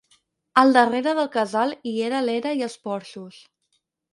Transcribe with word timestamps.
Al 0.61 0.73
darrere 0.77 1.13
del 1.19 1.29
casal 1.35 1.75
hi 1.91 1.95
ha 2.07 2.25
l'era 2.31 2.57
i 2.61 2.67
els 2.71 2.79
porxos. 2.89 3.39